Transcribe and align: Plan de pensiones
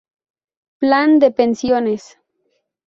Plan 0.79 1.19
de 1.19 1.31
pensiones 1.31 2.17